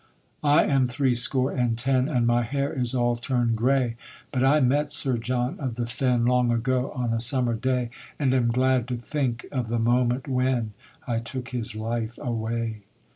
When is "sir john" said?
4.89-5.59